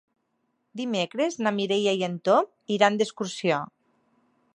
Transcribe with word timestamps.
Dimecres 0.79 1.37
na 1.47 1.51
Mireia 1.57 1.93
i 1.99 2.01
en 2.07 2.15
Tom 2.29 2.49
iran 2.77 2.97
d'excursió. 3.03 3.61